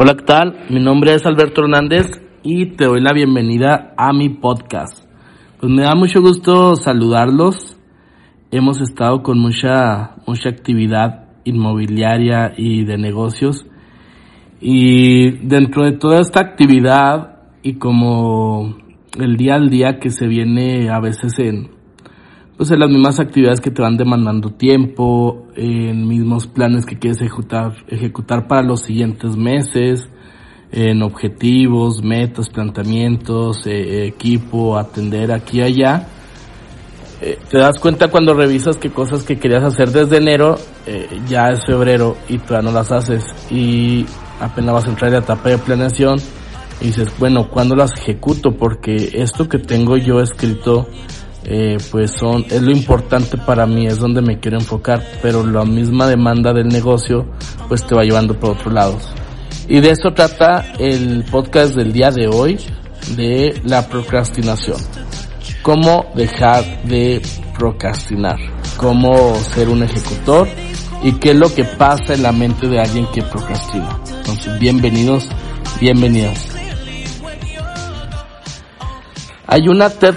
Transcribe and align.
Hola, 0.00 0.14
¿qué 0.14 0.22
tal? 0.22 0.66
Mi 0.70 0.78
nombre 0.78 1.12
es 1.12 1.26
Alberto 1.26 1.62
Hernández 1.62 2.06
y 2.44 2.66
te 2.76 2.84
doy 2.84 3.00
la 3.00 3.12
bienvenida 3.12 3.94
a 3.96 4.12
mi 4.12 4.28
podcast. 4.28 5.04
Pues 5.58 5.72
me 5.72 5.82
da 5.82 5.96
mucho 5.96 6.20
gusto 6.20 6.76
saludarlos. 6.76 7.76
Hemos 8.52 8.80
estado 8.80 9.24
con 9.24 9.40
mucha, 9.40 10.14
mucha 10.24 10.50
actividad 10.50 11.24
inmobiliaria 11.42 12.52
y 12.56 12.84
de 12.84 12.96
negocios. 12.96 13.66
Y 14.60 15.32
dentro 15.44 15.82
de 15.84 15.98
toda 15.98 16.20
esta 16.20 16.42
actividad 16.42 17.40
y 17.64 17.74
como 17.74 18.76
el 19.18 19.36
día 19.36 19.56
al 19.56 19.68
día 19.68 19.98
que 19.98 20.10
se 20.10 20.28
viene 20.28 20.90
a 20.90 21.00
veces 21.00 21.36
en, 21.40 21.70
pues 22.58 22.72
en 22.72 22.80
las 22.80 22.90
mismas 22.90 23.20
actividades 23.20 23.60
que 23.60 23.70
te 23.70 23.80
van 23.80 23.96
demandando 23.96 24.50
tiempo, 24.50 25.46
en 25.54 26.08
mismos 26.08 26.48
planes 26.48 26.84
que 26.84 26.98
quieres 26.98 27.22
ejecutar, 27.22 27.72
ejecutar 27.86 28.48
para 28.48 28.64
los 28.64 28.80
siguientes 28.82 29.36
meses, 29.36 30.08
en 30.72 31.02
objetivos, 31.02 32.02
metas, 32.02 32.48
planteamientos, 32.48 33.64
eh, 33.64 34.08
equipo, 34.08 34.76
atender 34.76 35.30
aquí 35.30 35.58
y 35.58 35.62
allá. 35.62 36.08
Eh, 37.22 37.38
te 37.48 37.58
das 37.58 37.78
cuenta 37.78 38.08
cuando 38.08 38.34
revisas 38.34 38.76
que 38.76 38.90
cosas 38.90 39.22
que 39.22 39.38
querías 39.38 39.62
hacer 39.62 39.90
desde 39.90 40.16
enero 40.16 40.56
eh, 40.84 41.20
ya 41.28 41.50
es 41.50 41.64
febrero 41.64 42.16
y 42.28 42.38
todavía 42.38 42.70
no 42.70 42.76
las 42.76 42.90
haces 42.90 43.24
y 43.50 44.04
apenas 44.40 44.74
vas 44.74 44.86
a 44.86 44.90
entrar 44.90 45.08
en 45.08 45.14
la 45.14 45.24
etapa 45.24 45.48
de 45.48 45.58
planeación 45.58 46.18
y 46.80 46.86
dices, 46.86 47.12
bueno, 47.20 47.48
¿cuándo 47.50 47.76
las 47.76 47.92
ejecuto? 48.00 48.56
Porque 48.56 49.10
esto 49.14 49.48
que 49.48 49.58
tengo 49.58 49.96
yo 49.96 50.20
escrito 50.20 50.88
eh, 51.50 51.78
pues 51.90 52.10
son, 52.10 52.44
es 52.50 52.60
lo 52.60 52.70
importante 52.70 53.38
para 53.38 53.64
mí, 53.64 53.86
es 53.86 53.98
donde 53.98 54.20
me 54.20 54.38
quiero 54.38 54.58
enfocar, 54.58 55.02
pero 55.22 55.46
la 55.46 55.64
misma 55.64 56.06
demanda 56.06 56.52
del 56.52 56.68
negocio 56.68 57.24
pues 57.68 57.86
te 57.86 57.94
va 57.94 58.04
llevando 58.04 58.38
por 58.38 58.50
otros 58.50 58.70
lados. 58.70 59.08
Y 59.66 59.80
de 59.80 59.92
eso 59.92 60.10
trata 60.14 60.74
el 60.78 61.24
podcast 61.30 61.74
del 61.74 61.90
día 61.90 62.10
de 62.10 62.28
hoy, 62.28 62.58
de 63.16 63.62
la 63.64 63.88
procrastinación. 63.88 64.76
Cómo 65.62 66.12
dejar 66.14 66.82
de 66.82 67.22
procrastinar, 67.56 68.36
cómo 68.76 69.34
ser 69.36 69.70
un 69.70 69.82
ejecutor 69.82 70.48
y 71.02 71.12
qué 71.12 71.30
es 71.30 71.36
lo 71.36 71.54
que 71.54 71.64
pasa 71.64 72.12
en 72.12 72.24
la 72.24 72.32
mente 72.32 72.68
de 72.68 72.78
alguien 72.78 73.06
que 73.06 73.22
procrastina. 73.22 73.98
Entonces, 74.18 74.58
bienvenidos, 74.58 75.26
bienvenidos. 75.80 76.57
Hay 79.50 79.66
una 79.66 79.88
TED 79.88 80.14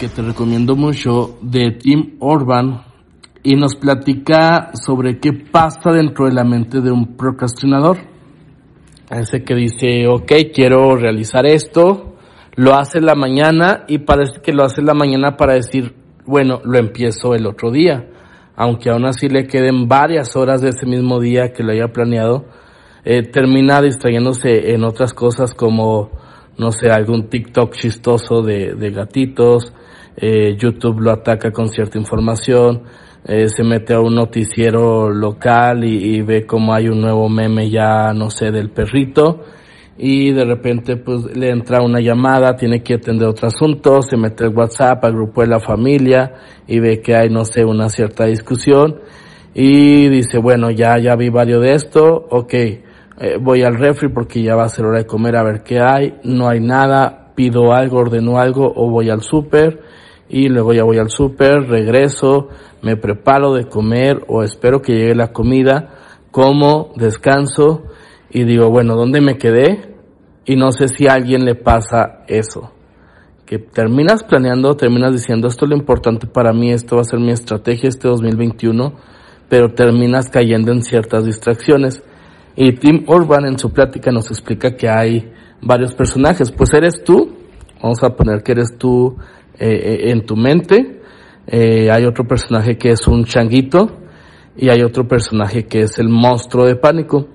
que 0.00 0.08
te 0.08 0.22
recomiendo 0.22 0.76
mucho 0.76 1.36
de 1.42 1.72
Tim 1.72 2.16
Orban 2.20 2.82
y 3.42 3.54
nos 3.54 3.76
platica 3.76 4.70
sobre 4.72 5.20
qué 5.20 5.34
pasa 5.34 5.90
dentro 5.92 6.24
de 6.24 6.32
la 6.32 6.42
mente 6.42 6.80
de 6.80 6.90
un 6.90 7.14
procrastinador. 7.18 7.98
Ese 9.10 9.44
que 9.44 9.54
dice, 9.54 10.06
ok, 10.08 10.32
quiero 10.54 10.96
realizar 10.96 11.44
esto, 11.44 12.14
lo 12.56 12.72
hace 12.72 13.02
la 13.02 13.14
mañana 13.14 13.84
y 13.88 13.98
parece 13.98 14.40
que 14.40 14.54
lo 14.54 14.64
hace 14.64 14.80
la 14.80 14.94
mañana 14.94 15.36
para 15.36 15.52
decir, 15.52 15.94
bueno, 16.24 16.62
lo 16.64 16.78
empiezo 16.78 17.34
el 17.34 17.46
otro 17.46 17.70
día. 17.70 18.08
Aunque 18.56 18.88
aún 18.88 19.04
así 19.04 19.28
le 19.28 19.46
queden 19.46 19.86
varias 19.86 20.34
horas 20.34 20.62
de 20.62 20.70
ese 20.70 20.86
mismo 20.86 21.20
día 21.20 21.52
que 21.52 21.62
lo 21.62 21.72
haya 21.72 21.92
planeado, 21.92 22.46
eh, 23.04 23.20
termina 23.20 23.82
distrayéndose 23.82 24.72
en 24.72 24.82
otras 24.82 25.12
cosas 25.12 25.52
como 25.52 26.21
no 26.58 26.72
sé, 26.72 26.90
algún 26.90 27.28
TikTok 27.28 27.74
chistoso 27.74 28.42
de, 28.42 28.74
de 28.74 28.90
gatitos, 28.90 29.72
eh, 30.16 30.56
YouTube 30.56 31.00
lo 31.00 31.10
ataca 31.10 31.50
con 31.50 31.68
cierta 31.68 31.98
información, 31.98 32.82
eh, 33.24 33.48
se 33.48 33.62
mete 33.62 33.94
a 33.94 34.00
un 34.00 34.14
noticiero 34.14 35.08
local 35.10 35.84
y, 35.84 36.20
ve 36.22 36.44
como 36.44 36.74
hay 36.74 36.88
un 36.88 37.00
nuevo 37.00 37.28
meme 37.28 37.70
ya, 37.70 38.12
no 38.12 38.30
sé, 38.30 38.50
del 38.50 38.70
perrito, 38.70 39.44
y 39.96 40.32
de 40.32 40.44
repente 40.44 40.96
pues 40.96 41.36
le 41.36 41.50
entra 41.50 41.82
una 41.82 42.00
llamada, 42.00 42.56
tiene 42.56 42.82
que 42.82 42.94
atender 42.94 43.28
otro 43.28 43.48
asunto, 43.48 44.02
se 44.02 44.16
mete 44.16 44.44
al 44.44 44.56
WhatsApp, 44.56 45.04
al 45.04 45.12
grupo 45.12 45.42
de 45.42 45.46
la 45.46 45.60
familia, 45.60 46.34
y 46.66 46.80
ve 46.80 47.00
que 47.00 47.14
hay, 47.14 47.30
no 47.30 47.44
sé, 47.44 47.64
una 47.64 47.88
cierta 47.88 48.26
discusión, 48.26 49.00
y 49.54 50.08
dice, 50.08 50.38
bueno, 50.38 50.70
ya, 50.70 50.98
ya 50.98 51.14
vi 51.14 51.28
varios 51.28 51.62
de 51.62 51.74
esto, 51.74 52.26
ok, 52.28 52.54
eh, 53.18 53.36
voy 53.40 53.62
al 53.62 53.74
refri 53.74 54.08
porque 54.08 54.42
ya 54.42 54.56
va 54.56 54.64
a 54.64 54.68
ser 54.68 54.86
hora 54.86 54.98
de 54.98 55.06
comer 55.06 55.36
a 55.36 55.42
ver 55.42 55.62
qué 55.62 55.80
hay, 55.80 56.18
no 56.24 56.48
hay 56.48 56.60
nada, 56.60 57.32
pido 57.34 57.72
algo, 57.72 57.98
ordeno 57.98 58.38
algo 58.38 58.72
o 58.74 58.90
voy 58.90 59.10
al 59.10 59.22
súper 59.22 59.80
y 60.28 60.48
luego 60.48 60.72
ya 60.72 60.84
voy 60.84 60.98
al 60.98 61.10
súper, 61.10 61.68
regreso, 61.68 62.48
me 62.80 62.96
preparo 62.96 63.52
de 63.52 63.66
comer 63.66 64.24
o 64.28 64.42
espero 64.42 64.80
que 64.80 64.94
llegue 64.94 65.14
la 65.14 65.32
comida, 65.32 65.90
como, 66.30 66.92
descanso 66.96 67.84
y 68.30 68.44
digo, 68.44 68.70
bueno, 68.70 68.96
¿dónde 68.96 69.20
me 69.20 69.36
quedé? 69.36 69.94
Y 70.46 70.56
no 70.56 70.72
sé 70.72 70.88
si 70.88 71.06
a 71.06 71.12
alguien 71.12 71.44
le 71.44 71.54
pasa 71.54 72.24
eso. 72.26 72.72
Que 73.44 73.58
terminas 73.58 74.24
planeando, 74.24 74.74
terminas 74.74 75.12
diciendo, 75.12 75.48
esto 75.48 75.66
es 75.66 75.70
lo 75.70 75.76
importante 75.76 76.26
para 76.26 76.54
mí, 76.54 76.72
esto 76.72 76.96
va 76.96 77.02
a 77.02 77.04
ser 77.04 77.20
mi 77.20 77.30
estrategia 77.30 77.90
este 77.90 78.08
2021, 78.08 78.94
pero 79.50 79.74
terminas 79.74 80.30
cayendo 80.30 80.72
en 80.72 80.82
ciertas 80.82 81.26
distracciones. 81.26 82.02
Y 82.56 82.72
Tim 82.72 83.04
Urban 83.06 83.46
en 83.46 83.58
su 83.58 83.72
plática 83.72 84.10
nos 84.10 84.30
explica 84.30 84.76
que 84.76 84.88
hay 84.88 85.32
varios 85.62 85.94
personajes. 85.94 86.50
Pues 86.50 86.72
eres 86.74 87.02
tú, 87.04 87.36
vamos 87.82 88.02
a 88.02 88.10
poner 88.10 88.42
que 88.42 88.52
eres 88.52 88.76
tú 88.78 89.16
eh, 89.58 90.10
en 90.10 90.26
tu 90.26 90.36
mente. 90.36 91.00
Eh, 91.46 91.90
hay 91.90 92.04
otro 92.04 92.24
personaje 92.24 92.76
que 92.76 92.90
es 92.90 93.06
un 93.08 93.24
changuito 93.24 93.98
y 94.56 94.68
hay 94.68 94.82
otro 94.82 95.08
personaje 95.08 95.64
que 95.66 95.80
es 95.80 95.98
el 95.98 96.08
monstruo 96.08 96.66
de 96.66 96.76
pánico. 96.76 97.26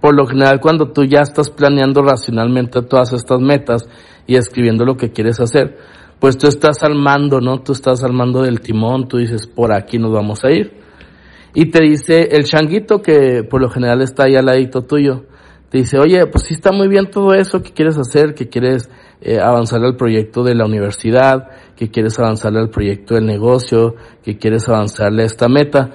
Por 0.00 0.14
lo 0.14 0.26
general, 0.26 0.60
cuando 0.60 0.92
tú 0.92 1.04
ya 1.04 1.20
estás 1.20 1.50
planeando 1.50 2.02
racionalmente 2.02 2.82
todas 2.82 3.12
estas 3.12 3.40
metas 3.40 3.88
y 4.26 4.36
escribiendo 4.36 4.84
lo 4.84 4.96
que 4.96 5.10
quieres 5.10 5.40
hacer, 5.40 5.76
pues 6.20 6.36
tú 6.36 6.46
estás 6.46 6.82
al 6.82 6.94
mando, 6.94 7.40
¿no? 7.40 7.60
Tú 7.62 7.72
estás 7.72 8.02
al 8.04 8.12
mando 8.12 8.42
del 8.42 8.60
timón, 8.60 9.08
tú 9.08 9.18
dices, 9.18 9.46
por 9.46 9.72
aquí 9.72 9.98
nos 9.98 10.12
vamos 10.12 10.44
a 10.44 10.50
ir. 10.50 10.78
Y 11.54 11.70
te 11.70 11.82
dice 11.82 12.28
el 12.32 12.44
changuito 12.44 13.00
que 13.00 13.42
por 13.42 13.60
lo 13.60 13.70
general 13.70 14.02
está 14.02 14.24
ahí 14.24 14.36
al 14.36 14.46
ladito 14.46 14.82
tuyo. 14.82 15.24
Te 15.70 15.78
dice, 15.78 15.98
oye, 15.98 16.26
pues 16.26 16.44
sí 16.44 16.54
está 16.54 16.72
muy 16.72 16.88
bien 16.88 17.10
todo 17.10 17.34
eso 17.34 17.62
que 17.62 17.72
quieres 17.72 17.98
hacer, 17.98 18.34
que 18.34 18.48
quieres 18.48 18.88
eh, 19.20 19.38
avanzar 19.38 19.82
al 19.84 19.96
proyecto 19.96 20.42
de 20.42 20.54
la 20.54 20.64
universidad, 20.64 21.48
que 21.76 21.90
quieres 21.90 22.18
avanzar 22.18 22.56
al 22.56 22.70
proyecto 22.70 23.14
del 23.14 23.26
negocio, 23.26 23.94
que 24.22 24.38
quieres 24.38 24.66
avanzarle 24.68 25.24
a 25.24 25.26
esta 25.26 25.46
meta. 25.48 25.90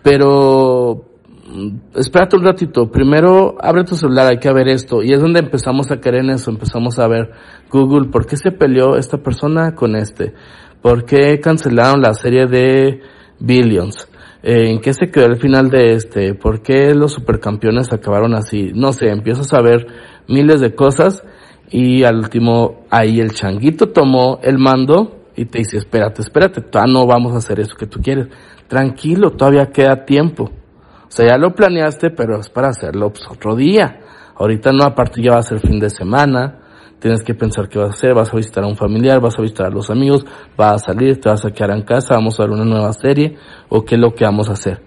Pero 0.00 1.06
mm, 1.48 1.98
espérate 1.98 2.36
un 2.36 2.44
ratito, 2.44 2.88
primero 2.88 3.56
abre 3.60 3.82
tu 3.82 3.96
celular, 3.96 4.30
hay 4.30 4.38
que 4.38 4.52
ver 4.52 4.68
esto. 4.68 5.02
Y 5.02 5.12
es 5.12 5.20
donde 5.20 5.40
empezamos 5.40 5.90
a 5.90 5.98
caer 5.98 6.16
en 6.16 6.30
eso, 6.30 6.50
empezamos 6.52 6.98
a 7.00 7.08
ver 7.08 7.32
Google, 7.68 8.10
¿por 8.10 8.26
qué 8.26 8.36
se 8.36 8.52
peleó 8.52 8.96
esta 8.96 9.18
persona 9.18 9.74
con 9.74 9.96
este? 9.96 10.34
¿Por 10.80 11.04
qué 11.04 11.40
cancelaron 11.40 12.00
la 12.00 12.14
serie 12.14 12.46
de 12.46 13.00
Billions? 13.40 14.08
Eh, 14.48 14.70
¿En 14.70 14.80
qué 14.80 14.94
se 14.94 15.10
quedó 15.10 15.26
el 15.26 15.40
final 15.40 15.70
de 15.70 15.94
este? 15.94 16.34
¿Por 16.34 16.62
qué 16.62 16.94
los 16.94 17.14
supercampeones 17.14 17.92
acabaron 17.92 18.32
así? 18.32 18.70
No 18.72 18.92
sé, 18.92 19.08
empiezas 19.08 19.52
a 19.52 19.60
ver 19.60 19.88
miles 20.28 20.60
de 20.60 20.72
cosas 20.72 21.24
y 21.68 22.04
al 22.04 22.18
último 22.18 22.84
ahí 22.88 23.18
el 23.18 23.32
changuito 23.32 23.88
tomó 23.88 24.38
el 24.44 24.58
mando 24.58 25.26
y 25.34 25.46
te 25.46 25.58
dice, 25.58 25.78
espérate, 25.78 26.22
espérate, 26.22 26.60
todavía 26.60 26.92
no 26.94 27.08
vamos 27.08 27.34
a 27.34 27.38
hacer 27.38 27.58
eso 27.58 27.74
que 27.74 27.88
tú 27.88 27.98
quieres. 28.00 28.28
Tranquilo, 28.68 29.32
todavía 29.32 29.66
queda 29.72 30.04
tiempo. 30.04 30.44
O 30.44 31.10
sea, 31.10 31.26
ya 31.26 31.38
lo 31.38 31.52
planeaste, 31.52 32.10
pero 32.10 32.38
es 32.38 32.48
para 32.48 32.68
hacerlo 32.68 33.10
pues, 33.10 33.26
otro 33.28 33.56
día. 33.56 33.98
Ahorita 34.36 34.70
no, 34.70 34.84
aparte 34.84 35.20
ya 35.20 35.32
va 35.32 35.38
a 35.40 35.42
ser 35.42 35.58
fin 35.58 35.80
de 35.80 35.90
semana 35.90 36.60
tienes 37.00 37.22
que 37.22 37.34
pensar 37.34 37.68
qué 37.68 37.78
vas 37.78 37.90
a 37.90 37.94
hacer, 37.94 38.14
vas 38.14 38.32
a 38.32 38.36
visitar 38.36 38.64
a 38.64 38.66
un 38.66 38.76
familiar, 38.76 39.20
vas 39.20 39.38
a 39.38 39.42
visitar 39.42 39.66
a 39.66 39.70
los 39.70 39.90
amigos, 39.90 40.24
vas 40.56 40.82
a 40.82 40.92
salir, 40.92 41.20
te 41.20 41.28
vas 41.28 41.44
a 41.44 41.50
quedar 41.50 41.70
en 41.70 41.82
casa, 41.82 42.14
vamos 42.14 42.38
a 42.38 42.44
ver 42.44 42.52
una 42.52 42.64
nueva 42.64 42.92
serie, 42.92 43.36
o 43.68 43.84
qué 43.84 43.96
es 43.96 44.00
lo 44.00 44.14
que 44.14 44.24
vamos 44.24 44.48
a 44.48 44.52
hacer. 44.52 44.82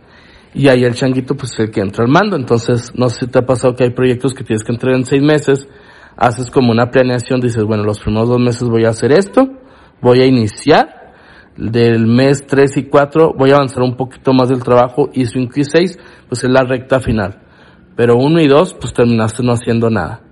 Y 0.54 0.68
ahí 0.68 0.84
el 0.84 0.96
changuito 0.96 1.36
pues 1.36 1.54
es 1.54 1.60
el 1.60 1.72
que 1.72 1.82
entra 1.82 2.04
al 2.04 2.12
mando, 2.12 2.36
entonces 2.36 2.92
no 2.96 3.10
sé 3.10 3.26
si 3.26 3.28
te 3.28 3.40
ha 3.40 3.46
pasado 3.46 3.76
que 3.76 3.84
hay 3.84 3.92
proyectos 3.92 4.34
que 4.34 4.44
tienes 4.44 4.64
que 4.64 4.72
entrar 4.72 4.96
en 4.96 5.06
seis 5.06 5.22
meses, 5.22 5.68
haces 6.18 6.50
como 6.50 6.72
una 6.72 6.90
planeación, 6.90 7.40
dices, 7.40 7.64
bueno, 7.64 7.84
los 7.84 8.00
primeros 8.00 8.30
dos 8.30 8.40
meses 8.40 8.68
voy 8.68 8.86
a 8.86 8.90
hacer 8.90 9.12
esto, 9.12 9.48
voy 10.02 10.22
a 10.22 10.26
iniciar, 10.26 11.00
del 11.60 12.08
mes 12.08 12.46
3 12.48 12.78
y 12.78 12.84
4 12.84 13.34
voy 13.38 13.52
a 13.52 13.56
avanzar 13.56 13.84
un 13.84 13.98
poquito 13.98 14.32
más 14.32 14.48
del 14.48 14.64
trabajo 14.64 15.10
y 15.12 15.26
5 15.26 15.52
y 15.58 15.64
6 15.66 16.00
pues 16.30 16.44
es 16.46 16.50
la 16.50 16.64
recta 16.64 17.02
final 17.02 17.42
Pero 17.98 18.16
uno 18.16 18.40
y 18.40 18.48
dos, 18.48 18.74
pues 18.80 18.94
terminaste 18.94 19.44
no 19.44 19.52
haciendo 19.52 19.90
nada. 19.90 20.29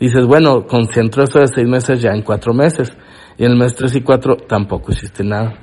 Dices, 0.00 0.26
bueno, 0.26 0.66
concentro 0.66 1.24
eso 1.24 1.40
de 1.40 1.48
seis 1.48 1.66
meses 1.66 2.00
ya 2.00 2.10
en 2.10 2.22
cuatro 2.22 2.54
meses. 2.54 2.96
Y 3.36 3.44
en 3.44 3.52
el 3.52 3.58
mes 3.58 3.74
tres 3.74 3.94
y 3.96 4.00
cuatro 4.00 4.36
tampoco 4.36 4.92
hiciste 4.92 5.24
nada. 5.24 5.54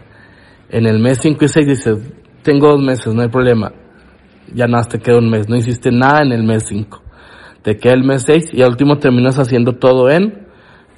En 0.70 0.86
el 0.86 1.00
mes 1.00 1.20
cinco 1.22 1.46
y 1.46 1.48
seis 1.48 1.68
dices, 1.68 1.98
tengo 2.44 2.70
dos 2.70 2.82
meses, 2.82 3.14
no 3.14 3.22
hay 3.22 3.30
problema. 3.30 3.72
Ya 4.54 4.68
nada, 4.68 4.84
te 4.84 5.00
queda 5.00 5.18
un 5.18 5.30
mes. 5.30 5.48
No 5.50 5.56
hiciste 5.56 5.92
nada 5.92 6.22
en 6.22 6.32
el 6.32 6.44
mes 6.44 6.66
cinco. 6.68 7.02
Te 7.62 7.78
queda 7.78 7.94
el 7.94 8.04
mes 8.04 8.24
seis 8.24 8.50
y 8.54 8.62
al 8.62 8.70
último 8.70 8.98
terminas 8.98 9.40
haciendo 9.40 9.74
todo 9.74 10.10
en 10.10 10.46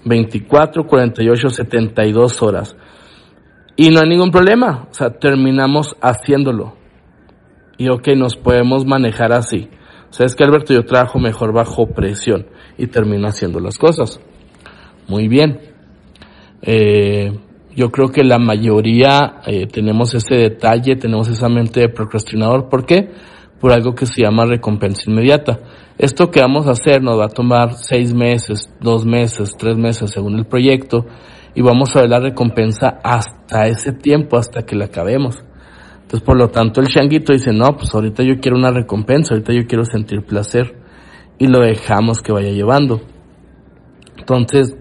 24, 0.03 0.85
48, 0.85 1.49
72 1.49 2.41
horas. 2.41 2.75
Y 3.75 3.89
no 3.89 4.01
hay 4.01 4.09
ningún 4.09 4.31
problema. 4.31 4.87
O 4.89 4.93
sea, 4.93 5.11
terminamos 5.11 5.95
haciéndolo. 6.01 6.75
Y 7.77 7.89
ok, 7.89 8.09
nos 8.15 8.35
podemos 8.35 8.85
manejar 8.85 9.31
así. 9.31 9.69
O 10.09 10.13
sea, 10.13 10.25
es 10.25 10.35
que 10.35 10.43
Alberto 10.43 10.73
yo 10.73 10.83
trabajo 10.83 11.19
mejor 11.19 11.53
bajo 11.53 11.87
presión 11.87 12.47
y 12.77 12.87
termino 12.87 13.27
haciendo 13.27 13.59
las 13.59 13.77
cosas. 13.77 14.19
Muy 15.07 15.27
bien. 15.27 15.59
Eh, 16.61 17.31
yo 17.75 17.91
creo 17.91 18.09
que 18.09 18.23
la 18.23 18.39
mayoría 18.39 19.41
eh, 19.45 19.67
tenemos 19.67 20.13
ese 20.15 20.35
detalle, 20.35 20.95
tenemos 20.95 21.27
esa 21.27 21.49
mente 21.49 21.81
de 21.81 21.89
procrastinador. 21.89 22.69
¿Por 22.69 22.85
qué? 22.85 23.11
Por 23.59 23.71
algo 23.71 23.93
que 23.93 24.05
se 24.05 24.23
llama 24.23 24.45
recompensa 24.45 25.09
inmediata. 25.09 25.59
Esto 25.97 26.29
que 26.29 26.41
vamos 26.41 26.67
a 26.67 26.71
hacer 26.71 27.01
nos 27.01 27.19
va 27.19 27.25
a 27.25 27.29
tomar 27.29 27.73
seis 27.73 28.13
meses, 28.13 28.69
dos 28.79 29.05
meses, 29.05 29.55
tres 29.57 29.77
meses 29.77 30.11
según 30.11 30.37
el 30.37 30.45
proyecto 30.45 31.05
y 31.55 31.61
vamos 31.61 31.95
a 31.95 32.01
ver 32.01 32.09
la 32.11 32.19
recompensa 32.19 32.99
hasta 33.03 33.67
ese 33.67 33.91
tiempo, 33.91 34.37
hasta 34.37 34.61
que 34.61 34.75
la 34.75 34.85
acabemos. 34.85 35.43
Entonces, 36.07 36.25
por 36.25 36.37
lo 36.37 36.47
tanto, 36.47 36.79
el 36.79 36.87
changuito 36.87 37.33
dice, 37.33 37.51
no, 37.51 37.75
pues 37.75 37.93
ahorita 37.93 38.23
yo 38.23 38.39
quiero 38.39 38.55
una 38.55 38.71
recompensa, 38.71 39.33
ahorita 39.33 39.51
yo 39.51 39.67
quiero 39.67 39.83
sentir 39.83 40.23
placer 40.23 40.79
y 41.37 41.47
lo 41.47 41.59
dejamos 41.59 42.21
que 42.21 42.31
vaya 42.31 42.49
llevando. 42.49 43.01
Entonces, 44.17 44.73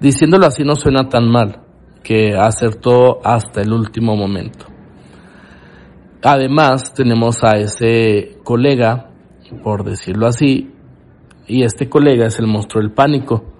diciéndolo 0.00 0.46
así 0.46 0.62
no 0.62 0.76
suena 0.76 1.08
tan 1.08 1.28
mal 1.28 1.62
que 2.04 2.36
hacer 2.36 2.76
todo 2.76 3.18
hasta 3.24 3.62
el 3.62 3.72
último 3.72 4.14
momento. 4.14 4.66
Además, 6.22 6.94
tenemos 6.94 7.42
a 7.42 7.58
ese 7.58 8.38
colega, 8.44 9.10
por 9.64 9.82
decirlo 9.82 10.28
así, 10.28 10.70
y 11.48 11.64
este 11.64 11.88
colega 11.88 12.26
es 12.26 12.38
el 12.38 12.46
monstruo 12.46 12.80
del 12.80 12.92
pánico. 12.92 13.53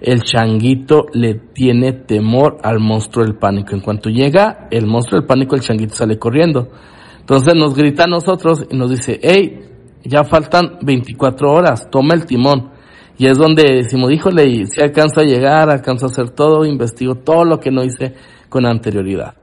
El 0.00 0.22
changuito 0.22 1.06
le 1.12 1.34
tiene 1.34 1.92
temor 1.92 2.58
al 2.62 2.80
monstruo 2.80 3.24
del 3.24 3.36
pánico. 3.36 3.74
En 3.74 3.80
cuanto 3.80 4.10
llega 4.10 4.68
el 4.70 4.86
monstruo 4.86 5.20
del 5.20 5.26
pánico, 5.26 5.54
el 5.54 5.62
changuito 5.62 5.94
sale 5.94 6.18
corriendo. 6.18 6.68
Entonces 7.20 7.54
nos 7.54 7.74
grita 7.74 8.04
a 8.04 8.06
nosotros 8.06 8.66
y 8.70 8.76
nos 8.76 8.90
dice, 8.90 9.18
hey, 9.22 9.60
ya 10.04 10.24
faltan 10.24 10.78
24 10.82 11.50
horas, 11.50 11.88
toma 11.90 12.14
el 12.14 12.26
timón. 12.26 12.70
Y 13.18 13.26
es 13.26 13.38
donde 13.38 13.64
decimos, 13.64 14.12
híjole, 14.12 14.66
si 14.66 14.80
alcanzo 14.80 15.20
a 15.20 15.24
llegar, 15.24 15.70
alcanzo 15.70 16.06
a 16.06 16.08
hacer 16.10 16.30
todo, 16.30 16.64
investigo 16.66 17.14
todo 17.14 17.44
lo 17.44 17.58
que 17.58 17.70
no 17.70 17.82
hice 17.82 18.14
con 18.48 18.66
anterioridad. 18.66 19.34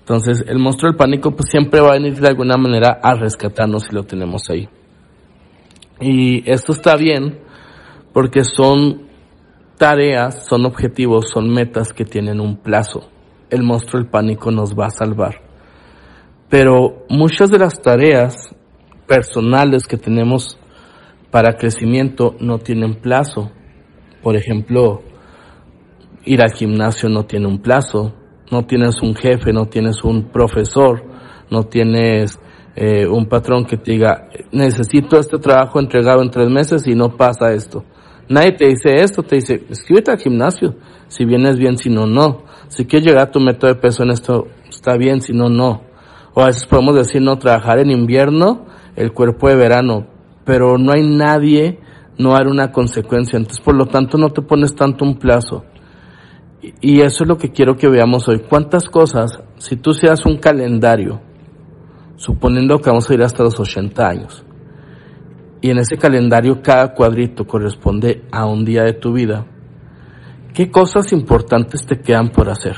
Entonces, 0.00 0.44
el 0.46 0.58
monstruo 0.58 0.90
del 0.90 0.96
pánico 0.96 1.32
pues 1.32 1.50
siempre 1.50 1.80
va 1.80 1.90
a 1.90 1.92
venir 1.92 2.14
de 2.14 2.28
alguna 2.28 2.56
manera 2.56 3.00
a 3.02 3.14
rescatarnos 3.14 3.84
si 3.84 3.94
lo 3.94 4.04
tenemos 4.04 4.42
ahí. 4.50 4.68
Y 6.00 6.48
esto 6.50 6.72
está 6.72 6.96
bien 6.96 7.40
porque 8.12 8.44
son 8.44 9.07
tareas, 9.78 10.46
son 10.48 10.66
objetivos, 10.66 11.30
son 11.32 11.48
metas 11.50 11.92
que 11.92 12.04
tienen 12.04 12.40
un 12.40 12.56
plazo. 12.58 13.08
El 13.48 13.62
monstruo 13.62 14.02
del 14.02 14.10
pánico 14.10 14.50
nos 14.50 14.74
va 14.74 14.86
a 14.86 14.90
salvar. 14.90 15.40
Pero 16.50 17.06
muchas 17.08 17.50
de 17.50 17.58
las 17.58 17.80
tareas 17.80 18.54
personales 19.06 19.86
que 19.86 19.96
tenemos 19.96 20.58
para 21.30 21.56
crecimiento 21.56 22.34
no 22.40 22.58
tienen 22.58 22.96
plazo. 22.96 23.50
Por 24.22 24.36
ejemplo, 24.36 25.02
ir 26.24 26.42
al 26.42 26.52
gimnasio 26.52 27.08
no 27.08 27.24
tiene 27.24 27.46
un 27.46 27.60
plazo. 27.60 28.14
No 28.50 28.64
tienes 28.64 29.02
un 29.02 29.14
jefe, 29.14 29.52
no 29.52 29.66
tienes 29.66 30.02
un 30.04 30.30
profesor, 30.30 31.04
no 31.50 31.64
tienes 31.64 32.38
eh, 32.76 33.06
un 33.06 33.26
patrón 33.26 33.66
que 33.66 33.76
te 33.76 33.92
diga, 33.92 34.28
necesito 34.52 35.18
este 35.18 35.38
trabajo 35.38 35.80
entregado 35.80 36.22
en 36.22 36.30
tres 36.30 36.48
meses 36.48 36.86
y 36.86 36.94
no 36.94 37.14
pasa 37.16 37.52
esto. 37.52 37.84
Nadie 38.28 38.52
te 38.52 38.66
dice 38.66 38.94
esto, 38.96 39.22
te 39.22 39.36
dice, 39.36 39.62
escríbete 39.70 40.10
al 40.10 40.18
gimnasio, 40.18 40.74
si 41.08 41.24
vienes 41.24 41.58
bien, 41.58 41.78
si 41.78 41.88
no, 41.88 42.06
no. 42.06 42.42
Si 42.68 42.84
quieres 42.84 43.06
llegar 43.06 43.28
a 43.28 43.30
tu 43.30 43.40
método 43.40 43.72
de 43.72 43.80
peso 43.80 44.02
en 44.02 44.10
esto, 44.10 44.48
está 44.68 44.96
bien, 44.96 45.22
si 45.22 45.32
no, 45.32 45.48
no. 45.48 45.82
O 46.34 46.42
a 46.42 46.46
veces 46.46 46.66
podemos 46.66 46.94
decir, 46.94 47.22
no, 47.22 47.38
trabajar 47.38 47.78
en 47.78 47.90
invierno, 47.90 48.66
el 48.96 49.12
cuerpo 49.12 49.48
de 49.48 49.56
verano, 49.56 50.06
pero 50.44 50.76
no 50.76 50.92
hay 50.92 51.02
nadie, 51.06 51.80
no 52.18 52.36
hay 52.36 52.46
una 52.46 52.70
consecuencia. 52.70 53.38
Entonces, 53.38 53.64
por 53.64 53.74
lo 53.74 53.86
tanto, 53.86 54.18
no 54.18 54.30
te 54.30 54.42
pones 54.42 54.74
tanto 54.74 55.04
un 55.04 55.18
plazo. 55.18 55.64
Y 56.80 57.00
eso 57.00 57.24
es 57.24 57.28
lo 57.28 57.38
que 57.38 57.50
quiero 57.50 57.76
que 57.76 57.88
veamos 57.88 58.28
hoy. 58.28 58.40
¿Cuántas 58.40 58.88
cosas, 58.88 59.40
si 59.56 59.76
tú 59.76 59.94
seas 59.94 60.26
un 60.26 60.36
calendario, 60.38 61.20
suponiendo 62.16 62.78
que 62.78 62.90
vamos 62.90 63.08
a 63.08 63.14
ir 63.14 63.22
hasta 63.22 63.44
los 63.44 63.58
80 63.58 64.06
años, 64.06 64.44
y 65.60 65.70
en 65.70 65.78
ese 65.78 65.96
calendario 65.96 66.62
cada 66.62 66.94
cuadrito 66.94 67.46
corresponde 67.46 68.24
a 68.30 68.46
un 68.46 68.64
día 68.64 68.84
de 68.84 68.92
tu 68.92 69.12
vida, 69.12 69.46
¿qué 70.54 70.70
cosas 70.70 71.12
importantes 71.12 71.84
te 71.86 72.00
quedan 72.00 72.30
por 72.30 72.48
hacer? 72.48 72.76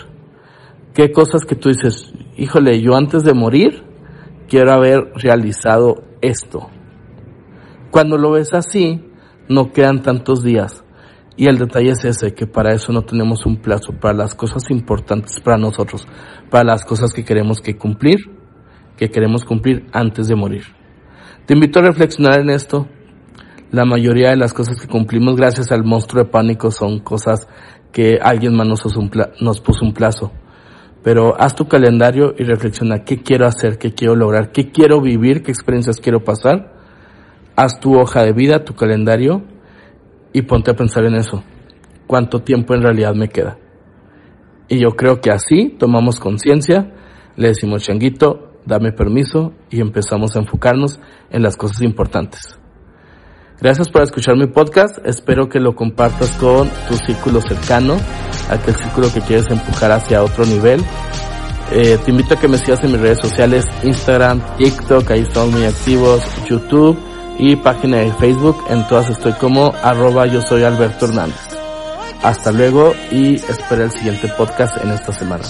¿Qué 0.94 1.12
cosas 1.12 1.44
que 1.44 1.54
tú 1.54 1.68
dices, 1.68 2.12
híjole, 2.36 2.80
yo 2.80 2.96
antes 2.96 3.22
de 3.22 3.34
morir 3.34 3.84
quiero 4.48 4.72
haber 4.72 5.12
realizado 5.14 6.02
esto? 6.20 6.68
Cuando 7.90 8.16
lo 8.16 8.32
ves 8.32 8.54
así, 8.54 9.04
no 9.48 9.72
quedan 9.72 10.02
tantos 10.02 10.42
días. 10.42 10.84
Y 11.36 11.46
el 11.46 11.58
detalle 11.58 11.90
es 11.90 12.04
ese, 12.04 12.34
que 12.34 12.46
para 12.46 12.72
eso 12.72 12.92
no 12.92 13.02
tenemos 13.02 13.46
un 13.46 13.56
plazo, 13.56 13.92
para 14.00 14.14
las 14.14 14.34
cosas 14.34 14.70
importantes 14.70 15.40
para 15.40 15.56
nosotros, 15.56 16.06
para 16.50 16.64
las 16.64 16.84
cosas 16.84 17.12
que 17.12 17.24
queremos 17.24 17.60
que 17.60 17.76
cumplir, 17.76 18.18
que 18.96 19.08
queremos 19.08 19.44
cumplir 19.44 19.86
antes 19.92 20.28
de 20.28 20.34
morir. 20.34 20.79
Te 21.50 21.54
invito 21.54 21.80
a 21.80 21.82
reflexionar 21.82 22.38
en 22.42 22.50
esto. 22.50 22.86
La 23.72 23.84
mayoría 23.84 24.30
de 24.30 24.36
las 24.36 24.52
cosas 24.52 24.80
que 24.80 24.86
cumplimos 24.86 25.34
gracias 25.34 25.72
al 25.72 25.82
monstruo 25.82 26.22
de 26.22 26.30
pánico 26.30 26.70
son 26.70 27.00
cosas 27.00 27.48
que 27.90 28.20
alguien 28.22 28.54
más 28.54 28.68
nos, 28.68 28.84
nos 29.40 29.60
puso 29.60 29.84
un 29.84 29.92
plazo. 29.92 30.30
Pero 31.02 31.34
haz 31.36 31.56
tu 31.56 31.66
calendario 31.66 32.36
y 32.38 32.44
reflexiona 32.44 33.02
qué 33.02 33.24
quiero 33.24 33.48
hacer, 33.48 33.78
qué 33.78 33.92
quiero 33.94 34.14
lograr, 34.14 34.52
qué 34.52 34.70
quiero 34.70 35.00
vivir, 35.00 35.42
qué 35.42 35.50
experiencias 35.50 35.96
quiero 35.96 36.22
pasar 36.22 36.72
haz 37.56 37.80
tu 37.80 37.98
hoja 37.98 38.22
de 38.22 38.32
vida, 38.32 38.64
tu 38.64 38.74
calendario 38.76 39.42
y 40.32 40.42
ponte 40.42 40.70
a 40.70 40.76
pensar 40.76 41.04
en 41.04 41.16
eso. 41.16 41.42
¿Cuánto 42.06 42.44
tiempo 42.44 42.76
en 42.76 42.82
realidad 42.82 43.16
me 43.16 43.28
queda? 43.28 43.58
Y 44.68 44.78
yo 44.78 44.90
creo 44.90 45.20
que 45.20 45.32
así 45.32 45.74
tomamos 45.80 46.20
conciencia, 46.20 46.94
le 47.34 47.48
decimos 47.48 47.82
changuito, 47.82 48.49
dame 48.66 48.92
permiso 48.92 49.52
y 49.70 49.80
empezamos 49.80 50.36
a 50.36 50.40
enfocarnos 50.40 51.00
en 51.30 51.42
las 51.42 51.56
cosas 51.56 51.82
importantes. 51.82 52.58
Gracias 53.60 53.90
por 53.90 54.02
escuchar 54.02 54.36
mi 54.36 54.46
podcast, 54.46 54.98
espero 55.04 55.48
que 55.48 55.60
lo 55.60 55.74
compartas 55.74 56.32
con 56.38 56.70
tu 56.88 56.94
círculo 56.96 57.42
cercano, 57.42 57.96
aquel 58.48 58.74
círculo 58.74 59.12
que 59.12 59.20
quieres 59.20 59.50
empujar 59.50 59.92
hacia 59.92 60.22
otro 60.22 60.46
nivel. 60.46 60.80
Eh, 61.70 61.98
te 62.02 62.10
invito 62.10 62.34
a 62.34 62.40
que 62.40 62.48
me 62.48 62.56
sigas 62.56 62.82
en 62.84 62.92
mis 62.92 63.00
redes 63.00 63.18
sociales, 63.20 63.66
Instagram, 63.82 64.40
TikTok, 64.56 65.10
ahí 65.10 65.20
estamos 65.20 65.52
muy 65.52 65.64
activos, 65.64 66.22
YouTube 66.48 66.98
y 67.38 67.56
página 67.56 67.98
de 67.98 68.12
Facebook. 68.14 68.56
En 68.70 68.86
todas 68.88 69.10
estoy 69.10 69.32
como 69.34 69.72
arroba 69.82 70.26
yo 70.26 70.40
soy 70.40 70.62
Alberto 70.62 71.06
Hernández. 71.06 71.60
Hasta 72.22 72.52
luego 72.52 72.92
y 73.10 73.34
espera 73.34 73.84
el 73.84 73.90
siguiente 73.90 74.28
podcast 74.36 74.82
en 74.82 74.90
esta 74.90 75.12
semana. 75.12 75.44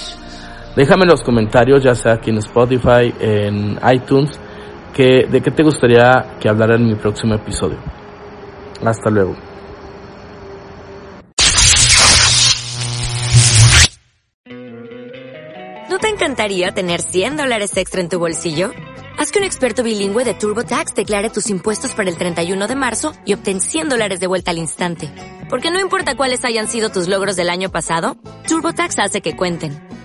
Déjame 0.80 1.02
en 1.02 1.10
los 1.10 1.22
comentarios, 1.22 1.82
ya 1.82 1.94
sea 1.94 2.14
aquí 2.14 2.30
en 2.30 2.38
Spotify, 2.38 3.12
en 3.20 3.78
iTunes, 3.92 4.30
que, 4.94 5.26
de 5.30 5.42
qué 5.42 5.50
te 5.50 5.62
gustaría 5.62 6.38
que 6.40 6.49
hablara 6.49 6.76
en 6.76 6.87
mi 6.87 6.94
próximo 6.94 7.34
episodio. 7.34 7.76
Hasta 8.82 9.10
luego. 9.10 9.37
¿No 15.90 15.99
te 15.99 16.08
encantaría 16.08 16.72
tener 16.72 17.02
100 17.02 17.37
dólares 17.37 17.76
extra 17.76 18.00
en 18.00 18.08
tu 18.08 18.18
bolsillo? 18.18 18.70
Haz 19.18 19.32
que 19.32 19.38
un 19.38 19.44
experto 19.44 19.82
bilingüe 19.82 20.25
de 20.25 20.32
TurboTax 20.32 20.94
declare 20.94 21.28
tus 21.28 21.50
impuestos 21.50 21.92
para 21.92 22.08
el 22.08 22.16
31 22.16 22.66
de 22.66 22.75
marzo 22.75 23.12
y 23.26 23.34
obtén 23.34 23.60
100 23.60 23.90
dólares 23.90 24.18
de 24.18 24.26
vuelta 24.26 24.52
al 24.52 24.56
instante. 24.56 25.10
Porque 25.50 25.70
no 25.70 25.78
importa 25.78 26.16
cuáles 26.16 26.42
hayan 26.46 26.68
sido 26.68 26.88
tus 26.88 27.06
logros 27.06 27.37
del 27.37 27.50
año 27.50 27.70
pasado, 27.70 28.16
TurboTax 28.49 28.99
hace 28.99 29.20
que 29.20 29.37
cuenten. 29.37 29.89